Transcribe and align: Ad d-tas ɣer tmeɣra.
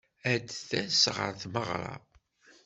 Ad 0.31 0.41
d-tas 0.45 1.01
ɣer 1.15 1.33
tmeɣra. 1.43 1.95